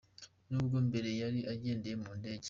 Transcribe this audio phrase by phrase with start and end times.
[0.49, 2.39] Ni ubwa mbere yari agendeye mu ndege.